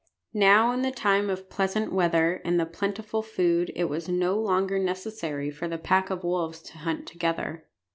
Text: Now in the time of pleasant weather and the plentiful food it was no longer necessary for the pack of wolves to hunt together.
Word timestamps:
Now 0.33 0.71
in 0.71 0.81
the 0.81 0.89
time 0.89 1.29
of 1.29 1.47
pleasant 1.47 1.93
weather 1.93 2.41
and 2.43 2.59
the 2.59 2.65
plentiful 2.65 3.21
food 3.21 3.71
it 3.75 3.83
was 3.83 4.09
no 4.09 4.35
longer 4.35 4.79
necessary 4.79 5.51
for 5.51 5.67
the 5.67 5.77
pack 5.77 6.09
of 6.09 6.23
wolves 6.23 6.59
to 6.63 6.79
hunt 6.79 7.05
together. 7.05 7.67